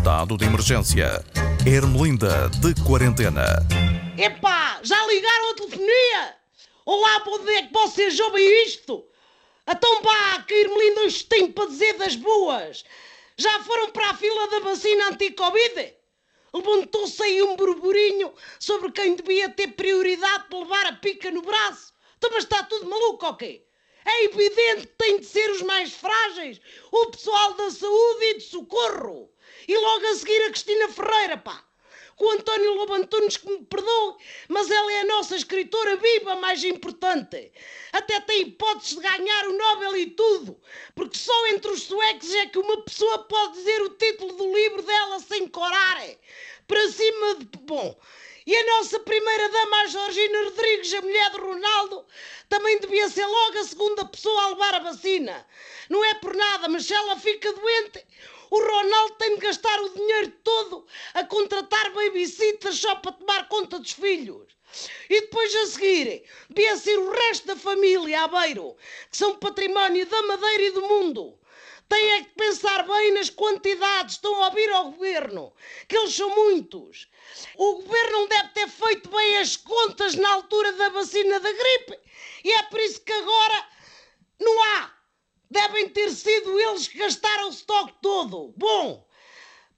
Estado 0.00 0.38
de 0.38 0.46
emergência. 0.46 1.22
Ermelinda 1.66 2.48
de 2.48 2.72
quarentena. 2.82 3.44
Epá, 4.16 4.80
já 4.82 5.06
ligaram 5.06 5.50
a 5.50 5.54
telefonia? 5.54 6.36
Olá, 6.86 7.22
onde 7.26 7.52
é 7.52 7.66
que 7.66 7.72
vocês 7.74 8.18
ouvem 8.18 8.64
isto? 8.64 9.04
Então 9.68 10.00
pá, 10.00 10.42
que 10.48 10.54
Ermelinda 10.54 11.02
hoje 11.02 11.22
tem 11.24 11.52
para 11.52 11.66
dizer 11.66 11.98
das 11.98 12.16
boas. 12.16 12.82
Já 13.36 13.62
foram 13.62 13.90
para 13.90 14.08
a 14.08 14.14
fila 14.14 14.48
da 14.48 14.60
vacina 14.60 15.08
anti-Covid? 15.08 15.92
Levantou-se 16.54 17.22
aí 17.22 17.42
um 17.42 17.54
burburinho 17.54 18.32
sobre 18.58 18.92
quem 18.92 19.16
devia 19.16 19.50
ter 19.50 19.68
prioridade 19.68 20.44
para 20.48 20.60
levar 20.60 20.86
a 20.86 20.92
pica 20.94 21.30
no 21.30 21.42
braço. 21.42 21.92
Então, 22.16 22.30
mas 22.32 22.44
está 22.44 22.62
tudo 22.62 22.88
maluco 22.88 23.36
quê? 23.36 23.66
É 24.04 24.24
evidente 24.24 24.86
que 24.86 24.94
tem 24.96 25.20
de 25.20 25.26
ser 25.26 25.50
os 25.50 25.62
mais 25.62 25.92
frágeis, 25.92 26.60
o 26.90 27.06
pessoal 27.06 27.54
da 27.54 27.70
saúde 27.70 28.24
e 28.24 28.34
de 28.34 28.44
socorro. 28.44 29.30
E 29.68 29.76
logo 29.76 30.06
a 30.06 30.14
seguir 30.14 30.42
a 30.42 30.50
Cristina 30.50 30.88
Ferreira, 30.88 31.36
pá. 31.36 31.64
Com 32.16 32.26
o 32.26 32.30
António 32.32 32.74
Lobo 32.74 32.92
Antunes 32.92 33.38
que 33.38 33.48
me 33.48 33.64
perdoe, 33.64 34.16
mas 34.46 34.70
ela 34.70 34.92
é 34.92 35.00
a 35.00 35.06
nossa 35.06 35.36
escritora 35.36 35.96
viva 35.96 36.36
mais 36.36 36.62
importante. 36.64 37.50
Até 37.92 38.20
tem 38.20 38.42
hipóteses 38.42 38.96
de 38.96 39.00
ganhar 39.00 39.48
o 39.48 39.56
Nobel 39.56 39.96
e 39.96 40.10
tudo, 40.10 40.60
porque 40.94 41.16
só 41.16 41.46
entre 41.46 41.70
os 41.70 41.82
suecos 41.84 42.34
é 42.34 42.46
que 42.46 42.58
uma 42.58 42.82
pessoa 42.82 43.20
pode 43.20 43.54
dizer 43.54 43.80
o 43.82 43.90
título 43.90 44.34
do 44.34 44.52
livro 44.54 44.82
dela 44.82 45.18
sem 45.20 45.48
corar. 45.48 46.02
Para 46.66 46.90
cima 46.90 47.36
de... 47.36 47.46
Bom, 47.60 47.98
e 48.46 48.56
a 48.56 48.66
nossa 48.66 48.98
primeira-dama, 49.00 49.82
a 49.82 49.86
Georgina 49.86 50.44
Rodrigues, 50.44 50.94
a 50.94 51.02
mulher 51.02 51.30
de 51.30 51.38
Ronaldo, 51.38 52.06
também 52.48 52.78
devia 52.80 53.08
ser 53.08 53.26
logo 53.26 53.58
a 53.58 53.64
segunda 53.64 54.04
pessoa 54.06 54.42
a 54.42 54.48
levar 54.48 54.74
a 54.74 54.78
vacina. 54.80 55.46
Não 55.88 56.04
é 56.04 56.14
por 56.14 56.34
nada, 56.34 56.68
mas 56.68 56.86
se 56.86 56.94
ela 56.94 57.16
fica 57.16 57.52
doente, 57.52 58.04
o 58.50 58.58
Ronaldo 58.58 59.14
tem 59.14 59.34
de 59.36 59.40
gastar 59.40 59.80
o 59.80 59.90
dinheiro 59.90 60.32
todo 60.42 60.86
a 61.14 61.24
contratar 61.24 61.92
babysitters 61.92 62.78
só 62.78 62.96
para 62.96 63.12
tomar 63.12 63.48
conta 63.48 63.78
dos 63.78 63.92
filhos. 63.92 64.48
E 65.08 65.20
depois 65.22 65.54
a 65.54 65.66
seguir, 65.66 66.24
devia 66.48 66.76
ser 66.76 66.96
o 66.98 67.10
resto 67.10 67.46
da 67.48 67.56
família 67.56 68.28
Beiro, 68.28 68.76
que 69.10 69.16
são 69.16 69.36
património 69.36 70.06
da 70.06 70.22
Madeira 70.22 70.62
e 70.64 70.70
do 70.70 70.82
mundo. 70.82 71.38
Tem 71.90 72.10
é 72.12 72.22
que 72.22 72.30
pensar 72.36 72.86
bem 72.86 73.12
nas 73.14 73.30
quantidades, 73.30 74.14
estão 74.14 74.40
a 74.40 74.46
ouvir 74.46 74.70
ao 74.70 74.92
governo, 74.92 75.52
que 75.88 75.96
eles 75.96 76.14
são 76.14 76.32
muitos. 76.36 77.08
O 77.56 77.82
governo 77.82 78.12
não 78.12 78.28
deve 78.28 78.48
ter 78.50 78.68
feito 78.68 79.10
bem 79.10 79.38
as 79.38 79.56
contas 79.56 80.14
na 80.14 80.30
altura 80.30 80.72
da 80.74 80.88
vacina 80.90 81.40
da 81.40 81.52
gripe 81.52 81.98
e 82.44 82.52
é 82.52 82.62
por 82.62 82.78
isso 82.78 83.00
que 83.00 83.12
agora 83.12 83.68
não 84.38 84.62
há. 84.62 84.94
Devem 85.50 85.88
ter 85.88 86.10
sido 86.12 86.60
eles 86.60 86.86
que 86.86 86.98
gastaram 86.98 87.48
o 87.48 87.50
estoque 87.50 87.94
todo. 88.00 88.54
Bom, 88.56 89.04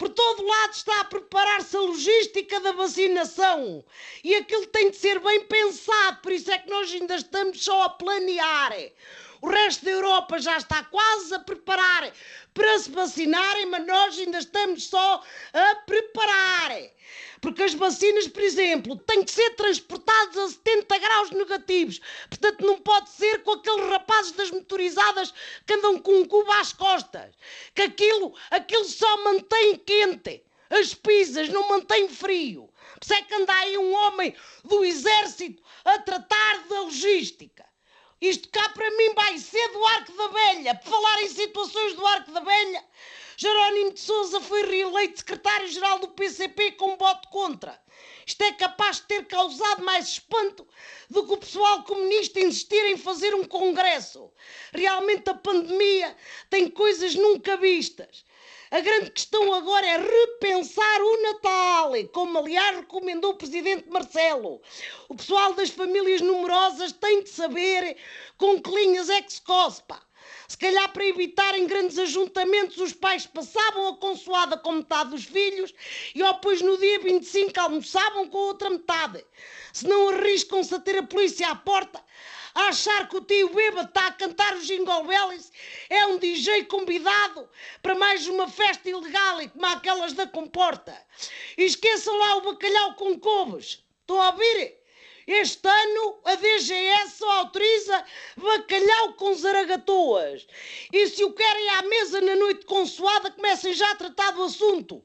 por 0.03 0.09
todo 0.09 0.45
lado 0.45 0.73
está 0.73 1.01
a 1.03 1.05
preparar-se 1.05 1.77
a 1.77 1.81
logística 1.81 2.59
da 2.59 2.73
vacinação 2.73 3.85
e 4.25 4.35
aquilo 4.35 4.67
tem 4.67 4.91
de 4.91 4.97
ser 4.97 5.21
bem 5.21 5.45
pensado, 5.45 6.21
por 6.21 6.33
isso 6.33 6.51
é 6.51 6.59
que 6.59 6.69
nós 6.69 6.91
ainda 6.91 7.15
estamos 7.15 7.63
só 7.63 7.83
a 7.83 7.89
planear. 7.89 8.73
O 9.41 9.49
resto 9.49 9.85
da 9.85 9.93
Europa 9.93 10.41
já 10.41 10.57
está 10.57 10.83
quase 10.83 11.33
a 11.33 11.39
preparar 11.39 12.13
para 12.53 12.79
se 12.81 12.91
vacinarem, 12.91 13.67
mas 13.67 13.87
nós 13.87 14.19
ainda 14.19 14.39
estamos 14.39 14.89
só 14.89 15.23
a 15.53 15.75
preparar. 15.87 16.22
Porque 17.63 17.75
as 17.75 17.75
vacinas, 17.75 18.27
por 18.27 18.43
exemplo, 18.43 18.97
têm 18.97 19.23
que 19.23 19.31
ser 19.31 19.51
transportadas 19.51 20.37
a 20.37 20.49
70 20.49 20.99
graus 20.99 21.31
negativos. 21.31 22.01
Portanto, 22.29 22.67
não 22.67 22.79
pode 22.79 23.11
ser 23.11 23.45
com 23.45 23.53
aqueles 23.53 23.89
rapazes 23.89 24.33
das 24.33 24.51
motorizadas 24.51 25.33
que 25.65 25.75
andam 25.75 25.97
com 26.01 26.13
um 26.13 26.25
cubo 26.25 26.51
às 26.55 26.73
costas. 26.73 27.33
Que 27.73 27.83
aquilo, 27.83 28.35
aquilo 28.51 28.85
só 28.85 29.23
mantém 29.23 29.77
quente. 29.77 30.43
As 30.71 30.93
pizzas 30.93 31.51
não 31.51 31.69
mantém 31.69 32.09
frio. 32.09 32.69
Por 32.99 33.05
isso 33.05 33.15
é 33.15 33.23
que 33.23 33.35
anda 33.35 33.55
aí 33.55 33.79
um 33.79 33.93
homem 33.93 34.35
do 34.65 34.85
exército 34.85 35.63
a 35.85 36.01
tratar 36.01 36.67
da 36.69 36.81
logística. 36.81 37.65
Isto 38.23 38.51
cá 38.51 38.69
para 38.69 38.89
mim 38.93 39.15
vai 39.15 39.37
ser 39.37 39.67
do 39.73 39.85
Arco 39.85 40.13
da 40.17 40.29
Velha. 40.29 40.77
Por 40.77 40.91
falar 40.91 41.23
em 41.25 41.29
situações 41.29 41.95
do 41.95 42.07
Arco 42.07 42.31
da 42.31 42.39
Velha, 42.39 42.85
Jerónimo 43.37 43.95
de 43.95 43.99
Souza 43.99 44.41
foi 44.41 44.65
reeleito 44.65 45.19
secretário-geral 45.19 45.99
do 45.99 46.07
PCP 46.07 46.71
com 46.73 46.93
um 46.93 46.97
voto 46.97 47.29
contra. 47.31 47.83
Isto 48.25 48.43
é 48.45 48.53
capaz 48.53 48.99
de 48.99 49.09
ter 49.09 49.27
causado 49.27 49.83
mais 49.83 50.07
espanto 50.07 50.65
do 51.11 51.27
que 51.27 51.33
o 51.33 51.37
pessoal 51.37 51.83
comunista 51.83 52.39
insistir 52.39 52.85
em 52.93 52.97
fazer 52.97 53.35
um 53.35 53.43
congresso. 53.43 54.33
Realmente 54.73 55.29
a 55.29 55.35
pandemia 55.35 56.17
tem 56.49 56.71
coisas 56.71 57.17
nunca 57.17 57.57
vistas. 57.57 58.25
A 58.73 58.81
grande 58.81 59.11
questão 59.11 59.53
agora 59.53 59.87
é 59.87 59.99
repensar 59.99 61.03
o 61.03 61.23
Natal, 61.25 61.93
como 62.11 62.39
aliás 62.39 62.77
recomendou 62.77 63.33
o 63.33 63.37
presidente 63.37 63.87
Marcelo. 63.91 64.63
O 65.11 65.15
pessoal 65.15 65.53
das 65.53 65.69
famílias 65.69 66.23
numerosas 66.23 66.91
tem 66.93 67.23
de 67.23 67.29
saber 67.29 67.99
com 68.39 68.63
que 68.63 68.71
linhas 68.71 69.11
é 69.11 69.21
que 69.21 69.35
se 69.35 69.43
cospa. 69.43 70.01
Se 70.49 70.57
calhar 70.59 70.93
para 70.93 71.07
evitarem 71.07 71.67
grandes 71.67 71.99
ajuntamentos, 71.99 72.77
os 72.79 72.93
pais 72.93 73.27
passavam 73.27 73.89
a 73.89 73.97
consoada 73.97 74.57
com 74.57 74.73
metade 74.73 75.11
dos 75.11 75.25
filhos 75.25 75.73
e 76.15 76.23
depois 76.23 76.61
no 76.61 76.77
dia 76.79 76.99
25 77.01 77.59
almoçavam 77.61 78.29
com 78.29 78.39
a 78.39 78.47
outra 78.47 78.71
metade. 78.71 79.25
Se 79.73 79.87
não 79.87 80.11
arriscam-se 80.11 80.75
a 80.75 80.81
ter 80.81 80.99
a 80.99 81.03
polícia 81.03 81.49
à 81.49 81.57
porta, 81.57 82.03
a 82.55 82.69
achar 82.69 83.09
que 83.09 83.17
o 83.17 83.21
tio 83.23 83.49
bêbado 83.49 83.89
está 83.89 84.09
a 84.09 84.13
cantar 84.13 84.57
o 84.57 84.61
Jingle 84.61 85.05
Bells, 85.05 85.51
é 85.89 86.07
um 86.07 86.19
DJ 86.19 86.65
convidado 86.65 87.49
para 87.81 87.95
mais 87.95 88.27
uma 88.27 88.49
festa 88.49 88.91
ilegal 88.91 89.39
como 89.49 89.67
aquelas 89.67 90.13
da 90.13 90.27
Comporta. 90.27 90.95
E 91.57 91.65
esqueçam 91.65 92.17
lá 92.19 92.37
o 92.37 92.43
bacalhau 92.43 92.95
com 92.95 93.19
couves. 93.19 93.83
Estão 94.01 94.21
a 94.21 94.31
ouvir? 94.31 94.82
Este 95.27 95.69
ano 95.69 96.19
a 96.25 96.35
DGS 96.35 97.19
só 97.19 97.31
autoriza 97.31 98.05
bacalhau 98.37 99.15
com 99.15 99.35
zaragatoas. 99.35 100.47
E 100.93 101.07
se 101.09 101.25
o 101.25 101.33
querem 101.33 101.69
à 101.71 101.83
mesa 101.83 102.21
na 102.21 102.35
noite 102.35 102.67
consoada, 102.67 103.31
comecem 103.31 103.73
já 103.73 103.91
a 103.91 103.97
tratar 103.97 104.33
do 104.33 104.43
assunto. 104.43 105.05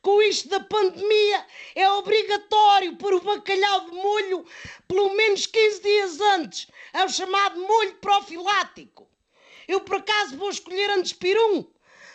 Com 0.00 0.22
isto 0.22 0.48
da 0.48 0.60
pandemia, 0.60 1.46
é 1.74 1.90
obrigatório 1.90 2.96
pôr 2.96 3.14
o 3.14 3.20
bacalhau 3.20 3.90
de 3.90 3.96
molho 3.96 4.46
pelo 4.86 5.12
menos 5.14 5.46
15 5.46 5.82
dias 5.82 6.20
antes. 6.20 6.68
É 6.92 7.04
o 7.04 7.08
chamado 7.08 7.60
molho 7.60 7.94
profilático. 7.96 9.08
Eu, 9.66 9.80
por 9.80 9.96
acaso, 9.96 10.38
vou 10.38 10.48
escolher 10.48 10.88
antes 10.90 11.12
pirum, 11.12 11.66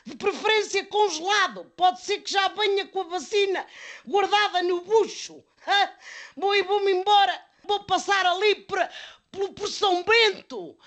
de 0.06 0.16
preferência 0.16 0.86
congelado. 0.86 1.66
Pode 1.78 2.02
ser 2.02 2.20
que 2.20 2.32
já 2.32 2.48
venha 2.48 2.88
com 2.88 3.02
a 3.02 3.04
vacina 3.04 3.66
guardada 4.06 4.64
no 4.64 4.82
bucho. 4.82 5.44
Vou 6.36 6.56
e 6.56 6.64
vou-me 6.64 6.92
embora. 6.92 7.46
Vou 7.64 7.84
passar 7.84 8.26
ali 8.26 8.56
por, 8.56 8.80
por 9.56 9.68
São 9.68 10.04
Bento 10.04 10.78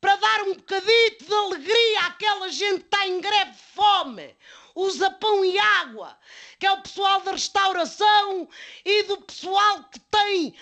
para 0.00 0.16
dar 0.16 0.42
um 0.42 0.54
bocadito 0.54 1.24
de 1.24 1.34
alegria 1.34 2.00
àquela 2.06 2.48
gente 2.48 2.80
que 2.80 2.84
está 2.86 3.06
em 3.06 3.20
greve 3.20 3.52
de 3.52 3.62
fome 3.74 4.36
usa 4.74 5.10
pão 5.10 5.44
e 5.44 5.58
água, 5.58 6.16
que 6.58 6.66
é 6.66 6.72
o 6.72 6.82
pessoal 6.82 7.20
da 7.20 7.32
restauração 7.32 8.48
e 8.84 9.02
do 9.04 9.20
pessoal 9.22 9.84
que 9.84 10.00
tem 10.00 10.54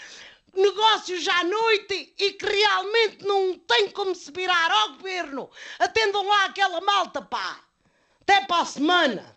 negócios 0.55 1.27
à 1.29 1.45
noite 1.45 2.13
e 2.19 2.33
que 2.33 2.47
realmente 2.47 3.25
não 3.25 3.59
tem 3.59 3.91
como 3.91 4.15
se 4.15 4.31
virar 4.33 4.71
ao 4.71 4.95
governo. 4.95 5.51
Atendam 5.79 6.27
lá 6.27 6.47
aquela 6.47 6.81
malta, 6.81 7.23
pá. 7.23 7.61
Até 8.23 8.45
para 8.47 8.63
a 8.63 8.67
semana. 8.67 9.37